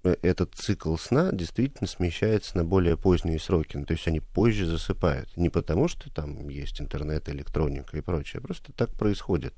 [0.03, 3.77] э, этот цикл сна действительно смещается на более поздние сроки.
[3.77, 5.37] Ну, то есть они позже засыпают.
[5.37, 9.53] Не потому, что там есть интернет, электроника и прочее, а просто так происходит.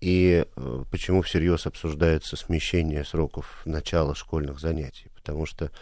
[0.00, 5.10] И э, почему всерьез обсуждается смещение сроков начала школьных занятий?
[5.16, 5.72] Потому что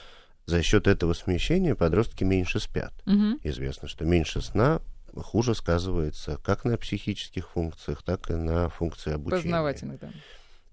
[0.48, 2.94] за счет этого смещения подростки меньше спят.
[3.04, 3.40] Угу.
[3.42, 4.80] Известно, что меньше сна
[5.14, 9.42] хуже сказывается как на психических функциях, так и на функции обучения.
[9.42, 10.10] Познавательных, да.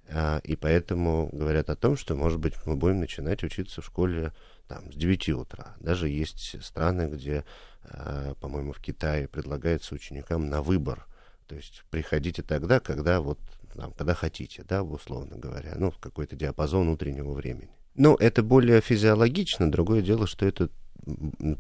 [0.08, 4.32] А, и поэтому говорят о том, что, может быть, мы будем начинать учиться в школе
[4.70, 5.76] там, с 9 утра.
[5.82, 7.44] Даже есть страны, где,
[7.84, 11.06] а, по-моему, в Китае предлагается ученикам на выбор.
[11.48, 13.40] То есть приходите тогда, когда вот
[13.76, 17.76] там, когда хотите, да, условно говоря, ну, в какой-то диапазон утреннего времени.
[17.96, 19.72] Ну, это более физиологично.
[19.72, 20.70] Другое дело, что это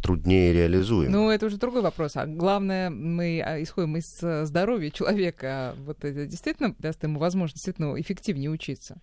[0.01, 1.11] труднее реализуем.
[1.11, 2.15] Ну, это уже другой вопрос.
[2.15, 5.75] А главное, мы а, исходим из э, здоровья человека.
[5.85, 9.01] Вот это действительно даст ему возможность действительно эффективнее учиться?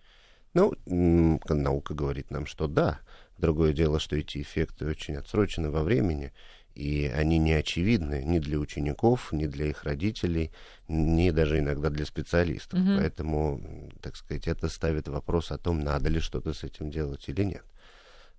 [0.53, 2.99] Ну, наука говорит нам, что да.
[3.37, 6.31] Другое дело, что эти эффекты очень отсрочены во времени,
[6.75, 10.51] и они не очевидны ни для учеников, ни для их родителей,
[10.87, 12.79] ни даже иногда для специалистов.
[12.79, 12.97] Угу.
[12.97, 17.43] Поэтому, так сказать, это ставит вопрос о том, надо ли что-то с этим делать или
[17.43, 17.63] нет.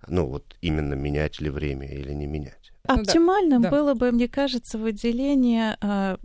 [0.07, 2.73] Ну, вот именно менять ли время или не менять.
[2.87, 3.71] Оптимальным ну, да.
[3.71, 6.17] было бы, мне кажется, выделение э,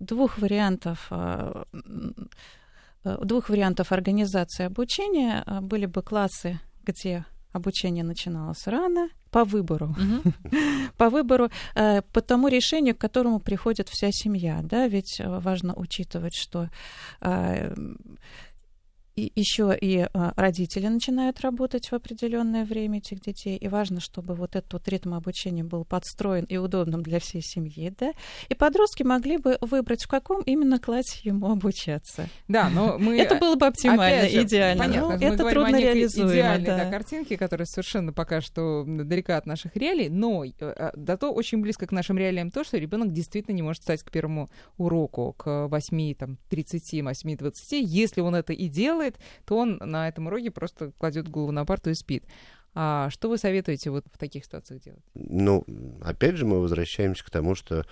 [0.00, 1.64] двух вариантов э,
[3.04, 5.44] двух вариантов организации обучения.
[5.60, 9.94] Были бы классы, где обучение начиналось рано, по выбору.
[10.96, 14.60] по выбору, э, по тому решению, к которому приходит вся семья.
[14.62, 14.88] Да?
[14.88, 16.68] Ведь важно учитывать, что
[17.20, 17.74] э,
[19.16, 24.34] и еще и а, родители начинают работать в определенное время этих детей, и важно, чтобы
[24.34, 28.12] вот этот вот ритм обучения был подстроен и удобным для всей семьи, да,
[28.48, 32.28] и подростки могли бы выбрать, в каком именно классе ему обучаться.
[32.48, 33.18] Да, но мы...
[33.22, 34.84] Это было бы оптимально, же, идеально.
[34.84, 36.32] Понятно, но это трудно реализуемо.
[36.32, 36.84] Идеальной да.
[36.84, 41.86] Да, картинки, которая совершенно пока что далека от наших реалий, но да то очень близко
[41.86, 46.14] к нашим реалиям то, что ребенок действительно не может встать к первому уроку, к 8,
[46.14, 50.50] там, 30, 8, 20, если он это и делает, делает, то он на этом уроке
[50.50, 52.24] просто кладет голову на парту и спит.
[52.74, 55.02] А что вы советуете вот в таких ситуациях делать?
[55.14, 55.64] Ну,
[56.02, 57.84] опять же, мы возвращаемся к тому, что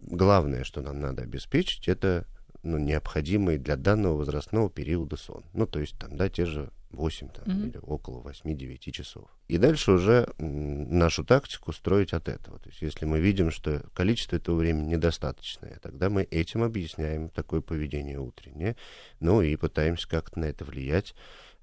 [0.00, 2.26] главное, что нам надо обеспечить, это
[2.62, 5.44] ну, необходимый для данного возрастного периода сон.
[5.54, 7.68] Ну, то есть там, да, те же 8 там, mm-hmm.
[7.68, 9.28] или около 8-9 часов.
[9.48, 12.58] И дальше уже нашу тактику строить от этого.
[12.58, 17.60] То есть если мы видим, что количество этого времени недостаточное, тогда мы этим объясняем такое
[17.60, 18.76] поведение утреннее,
[19.20, 21.14] ну и пытаемся как-то на это влиять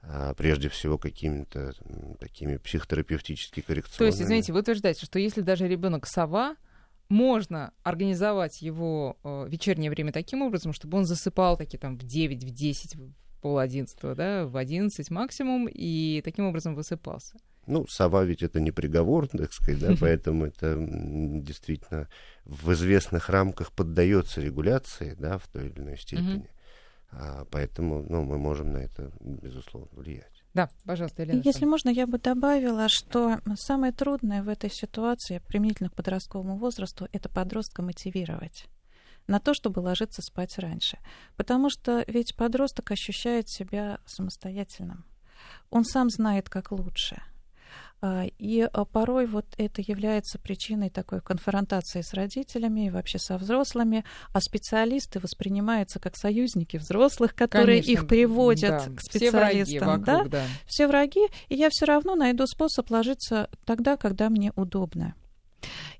[0.01, 1.73] а, прежде всего какими-то
[2.19, 3.97] такими психотерапевтическими коррекционными.
[3.97, 6.55] То есть, извините, вы утверждаете, что если даже ребенок сова,
[7.09, 12.43] можно организовать его э, вечернее время таким образом, чтобы он засыпал такие там в 9,
[12.43, 13.11] в 10, в
[13.45, 17.35] пол одиннадцатого, да, в 11 максимум, и таким образом высыпался.
[17.67, 22.07] Ну, сова ведь это не приговор, так сказать, да, поэтому это действительно
[22.45, 26.49] в известных рамках поддается регуляции, да, в той или иной степени.
[27.11, 30.43] А, поэтому, ну, мы можем на это, безусловно, влиять.
[30.55, 31.43] Да, пожалуйста, Елена.
[31.45, 37.07] Если можно, я бы добавила, что самое трудное в этой ситуации, применительно к подростковому возрасту,
[37.11, 38.65] это подростка мотивировать
[39.27, 40.97] на то, чтобы ложиться спать раньше.
[41.35, 45.05] Потому что ведь подросток ощущает себя самостоятельным.
[45.69, 47.21] Он сам знает, как лучше–
[48.01, 53.37] а, и а, порой вот это является причиной такой конфронтации с родителями и вообще со
[53.37, 58.95] взрослыми, а специалисты воспринимаются как союзники взрослых, которые Конечно, их приводят да.
[58.95, 59.65] к специалистам.
[59.65, 60.13] Все враги, да?
[60.13, 60.45] вокруг, да.
[60.67, 65.15] Все враги, и я все равно найду способ ложиться тогда, когда мне удобно.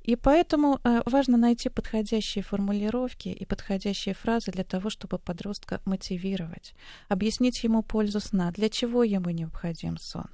[0.05, 6.75] И поэтому э, важно найти подходящие формулировки и подходящие фразы для того, чтобы подростка мотивировать,
[7.09, 10.27] объяснить ему пользу сна, для чего ему необходим сон.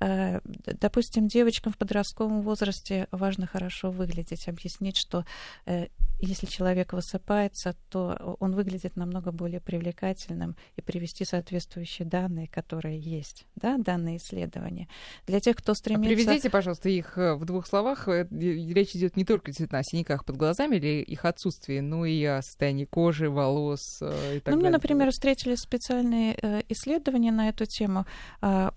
[0.00, 0.40] Э,
[0.80, 5.24] допустим, девочкам в подростковом возрасте важно хорошо выглядеть, объяснить, что
[5.66, 5.86] э,
[6.18, 13.46] если человек высыпается, то он выглядит намного более привлекательным и привести соответствующие данные, которые есть,
[13.54, 14.88] да, данные исследования.
[15.26, 16.12] Для тех, кто стремится...
[16.12, 18.08] А приведите, пожалуйста, их в двух словах.
[18.08, 22.42] Речь идет не только действительно о синяках под глазами или их отсутствии, но и о
[22.42, 24.60] состоянии кожи, волос э, и так ну, далее.
[24.60, 28.06] Мне, например, встретились специальные э, исследования на эту тему,
[28.42, 28.70] э,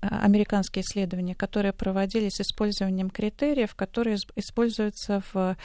[0.00, 5.56] американские исследования, которые проводились с использованием критериев, которые используются в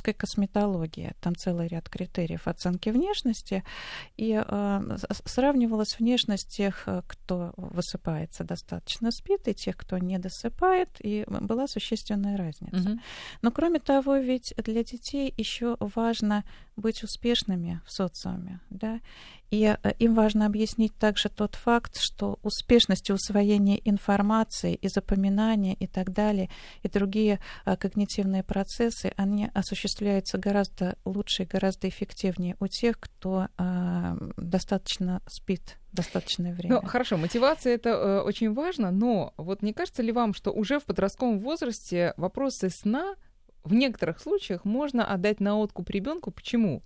[0.00, 1.12] хирургической косметологии.
[1.20, 3.62] Там целый ряд критериев оценки внешности,
[4.18, 10.88] и э, сравнивалась внешность тех, э, кто высыпается достаточно спит, и тех, кто не досыпает,
[11.00, 12.90] и была существенная разница.
[12.90, 13.00] Угу.
[13.42, 16.44] Но кроме того, ведь для детей еще важно
[16.76, 19.00] быть успешными в социуме, да,
[19.50, 25.86] и э, им важно объяснить также тот факт, что успешность усвоения информации и запоминания и
[25.86, 26.48] так далее,
[26.82, 33.48] и другие а, когнитивные процессы, они осуществляются гораздо лучше и гораздо эффективнее у тех, кто
[33.56, 36.76] а, достаточно спит достаточное время.
[36.76, 40.78] Ну, хорошо, мотивация это э, очень важно, но вот не кажется ли вам, что уже
[40.78, 43.16] в подростковом возрасте вопросы сна
[43.64, 46.30] в некоторых случаях можно отдать на откуп ребенку.
[46.30, 46.82] Почему?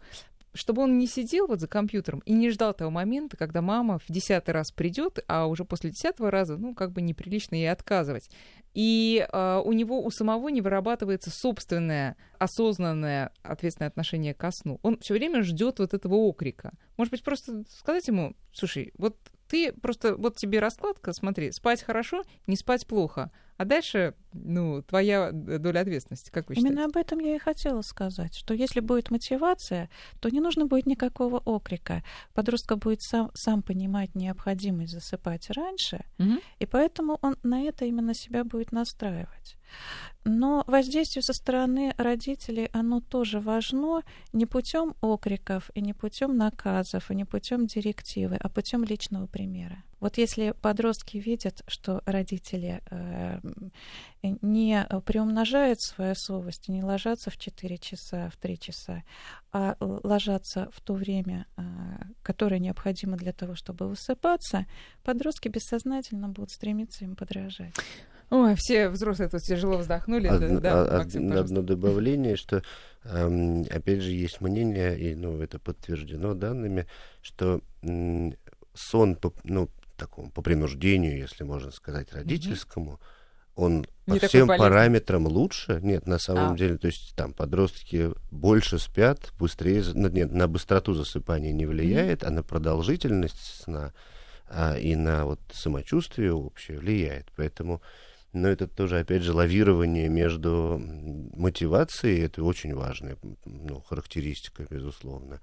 [0.55, 4.05] Чтобы он не сидел вот за компьютером и не ждал того момента, когда мама в
[4.09, 8.31] десятый раз придет, а уже после десятого раза, ну, как бы неприлично ей отказывать.
[8.73, 14.81] И э, у него у самого не вырабатывается собственное осознанное ответственное отношение ко сну.
[14.83, 16.73] Он все время ждет вот этого окрика.
[16.97, 19.17] Может быть, просто сказать ему, слушай, вот
[19.49, 23.31] ты просто, вот тебе раскладка, смотри, спать хорошо, не спать плохо.
[23.57, 26.75] А дальше, ну, твоя доля ответственности, как вы считаете?
[26.75, 29.89] Именно об этом я и хотела сказать, что если будет мотивация,
[30.21, 32.03] то не нужно будет никакого окрика.
[32.33, 36.41] Подросток будет сам, сам понимать необходимость засыпать раньше, угу.
[36.59, 39.57] и поэтому он на это именно себя будет настраивать.
[40.25, 47.11] Но воздействие со стороны родителей, оно тоже важно не путем окриков, и не путем наказов,
[47.11, 49.85] и не путем директивы, а путем личного примера.
[50.01, 53.39] Вот если подростки видят, что родители э,
[54.23, 59.03] не приумножают свою совесть, не ложатся в 4 часа, в 3 часа,
[59.53, 61.63] а ложатся в то время, э,
[62.23, 64.67] которое необходимо для того, чтобы высыпаться,
[65.03, 67.75] подростки бессознательно будут стремиться им подражать.
[68.31, 70.27] Ой, все взрослые тут тяжело вздохнули.
[70.27, 72.63] Одно, да, Максим, одно добавление, что,
[73.05, 76.87] эм, опять же, есть мнение, и ну, это подтверждено данными,
[77.23, 77.61] что
[78.75, 82.99] сон, ну, такому, по принуждению, если можно сказать, родительскому, mm
[83.57, 85.79] он не по всем параметрам лучше.
[85.81, 86.57] Нет, на самом а.
[86.57, 92.27] деле, то есть там подростки больше спят, быстрее, нет, на быстроту засыпания не влияет, mm
[92.27, 93.93] а на продолжительность сна
[94.49, 97.29] а, и на вот самочувствие общее влияет.
[97.37, 97.81] Поэтому
[98.35, 100.83] но это тоже, опять же, лавирование между
[101.35, 105.41] мотивацией, это очень важная ну, характеристика, безусловно.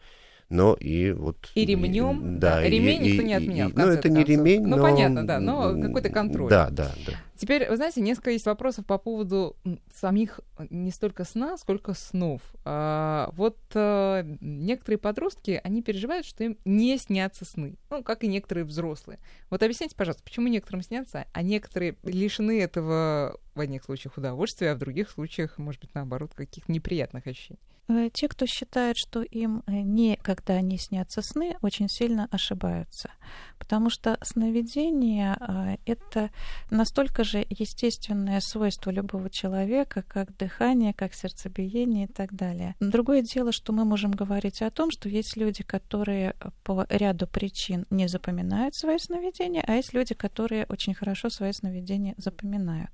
[0.52, 1.50] Но и вот...
[1.56, 3.70] И ремнем, да, да ремень и, никто и, не отменял.
[3.70, 4.84] И, ну, это не ремень, ну, но...
[4.84, 6.50] понятно, да, но какой-то контроль.
[6.50, 7.14] Да, да, да.
[7.42, 9.56] Теперь, вы знаете, несколько есть вопросов по поводу
[9.92, 12.44] самих не столько сна, сколько снов.
[12.66, 17.78] А, вот а, некоторые подростки, они переживают, что им не снятся сны.
[17.90, 19.18] Ну, как и некоторые взрослые.
[19.50, 24.76] Вот объясните, пожалуйста, почему некоторым снятся, а некоторые лишены этого в одних случаях удовольствия, а
[24.76, 27.58] в других случаях, может быть, наоборот, каких-то неприятных ощущений?
[27.92, 33.12] Э, те, кто считает, что им э, никогда не снятся сны, очень сильно ошибаются.
[33.60, 36.30] Потому что сновидение э,— это
[36.70, 42.76] настолько же естественное свойство любого человека, как дыхание, как сердцебиение и так далее.
[42.80, 47.86] Другое дело, что мы можем говорить о том, что есть люди, которые по ряду причин
[47.90, 52.92] не запоминают свои сновидения, а есть люди, которые очень хорошо свои сновидения запоминают.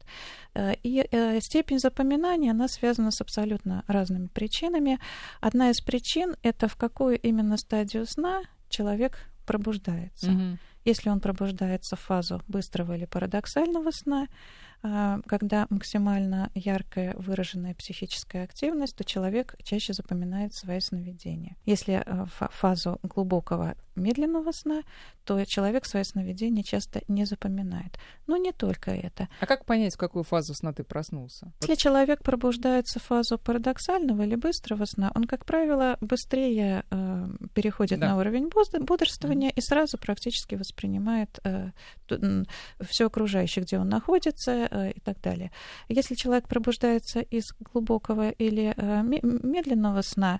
[0.83, 1.07] И
[1.41, 4.99] степень запоминания, она связана с абсолютно разными причинами.
[5.41, 10.27] Одна из причин— это в какую именно стадию сна человек пробуждается.
[10.27, 10.57] Mm-hmm.
[10.88, 14.27] Если он пробуждается в фазу быстрого или парадоксального сна,
[14.82, 21.55] когда максимально яркая выраженная психическая активность, то человек чаще запоминает свои сновидения.
[21.65, 24.84] Если а, в фазу глубокого медленного сна,
[25.25, 27.97] то человек свои сновидения часто не запоминает.
[28.28, 29.28] Но не только это.
[29.41, 31.51] А как понять, в какую фазу сна ты проснулся?
[31.61, 37.99] Если человек пробуждается в фазу парадоксального или быстрого сна, он, как правило, быстрее э, переходит
[37.99, 38.09] да.
[38.09, 39.57] на уровень бодрствования mm-hmm.
[39.57, 41.71] и сразу практически воспринимает э,
[42.88, 45.51] все окружающее, где он находится, Э, и так далее.
[45.89, 50.39] Если человек пробуждается из глубокого или э, медленного сна,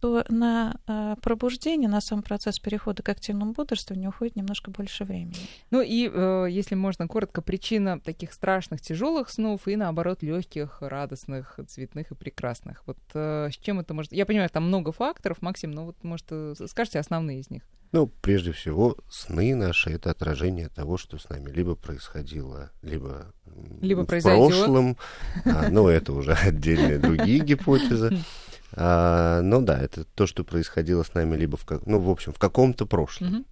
[0.00, 5.34] то на э, пробуждение, на сам процесс перехода к активному бодрствованию уходит немножко больше времени.
[5.70, 11.58] Ну и, э, если можно коротко, причина таких страшных тяжелых снов и, наоборот, легких, радостных,
[11.66, 12.82] цветных и прекрасных.
[12.86, 14.12] Вот э, с чем это может...
[14.12, 17.62] Я понимаю, там много факторов, Максим, но вот, может, э, скажите основные из них.
[17.92, 23.32] Ну, прежде всего, сны наши— это отражение того, что с нами либо происходило, либо,
[23.80, 24.98] либо в прошлом.
[25.46, 28.22] А, ну, это уже отдельные другие гипотезы.
[28.72, 32.38] А, ну да, это то, что происходило с нами либо в, ну, в общем, в
[32.38, 33.46] каком-то прошлом.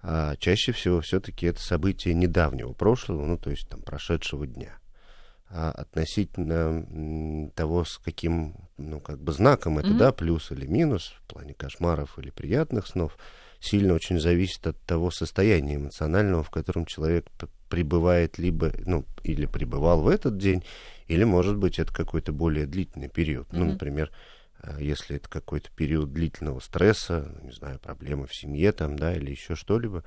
[0.00, 4.78] А чаще всего все-таки это события недавнего прошлого, ну, то есть там прошедшего дня.
[5.50, 9.98] А относительно того, с каким, ну, как бы знаком это, mm-hmm.
[9.98, 13.16] да, плюс или минус в плане кошмаров или приятных снов,
[13.60, 17.26] сильно очень зависит от того состояния эмоционального, в котором человек
[17.68, 20.64] пребывает либо, ну, или пребывал в этот день,
[21.06, 23.48] или, может быть, это какой-то более длительный период.
[23.48, 23.58] Mm-hmm.
[23.58, 24.10] Ну, например,
[24.62, 29.30] э, если это какой-то период длительного стресса, не знаю, проблемы в семье там, да, или
[29.30, 30.04] еще что-либо,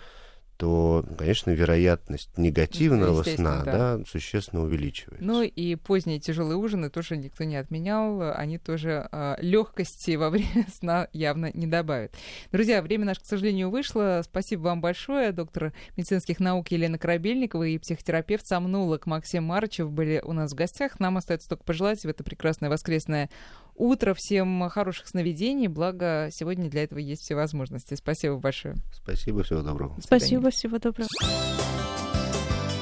[0.62, 3.97] то, конечно, вероятность негативного сна да.
[3.97, 5.26] Да, существенно увеличивается.
[5.26, 10.68] Ну и поздние тяжелые ужины тоже никто не отменял, они тоже э, легкости во время
[10.72, 12.14] сна явно не добавят.
[12.51, 14.22] Друзья, время наше, к сожалению, вышло.
[14.24, 15.32] Спасибо вам большое.
[15.32, 20.99] Доктор медицинских наук Елена Корабельникова и психотерапевт сомнолог Максим Марычев были у нас в гостях.
[20.99, 23.32] Нам остается только пожелать в это прекрасное воскресное
[23.76, 25.67] утро, всем хороших сновидений.
[25.67, 27.95] Благо, сегодня для этого есть все возможности.
[27.95, 28.76] Спасибо большое.
[28.91, 29.95] Спасибо, всего доброго.
[30.01, 31.09] Спасибо, всего доброго.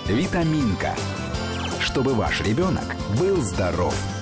[0.08, 0.96] Витаминка.
[1.80, 4.19] Чтобы ваш ребенок был здоров.